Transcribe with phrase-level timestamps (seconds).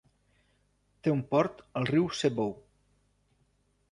[1.07, 2.51] Té un port al riu Sebou.